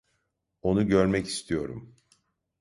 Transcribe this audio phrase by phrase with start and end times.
[0.61, 1.95] Onu görmek istiyorum.